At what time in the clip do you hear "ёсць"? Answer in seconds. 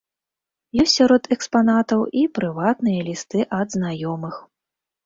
0.83-0.95